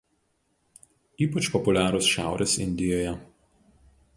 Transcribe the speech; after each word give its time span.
Ypač 1.25 1.49
populiarūs 1.57 2.09
Šiaurės 2.15 2.57
Indijoje. 2.67 3.13